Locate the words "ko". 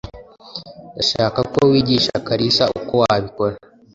1.53-1.59